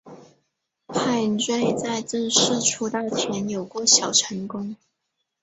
[0.87, 4.75] 派瑞在正式出道前有过小成功。